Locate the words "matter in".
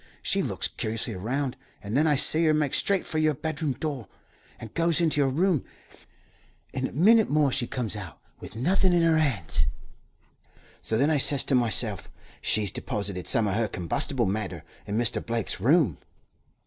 14.25-14.97